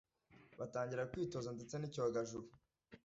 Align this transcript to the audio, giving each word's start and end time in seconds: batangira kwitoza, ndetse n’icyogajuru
batangira 0.59 1.09
kwitoza, 1.11 1.49
ndetse 1.57 1.75
n’icyogajuru 1.77 2.47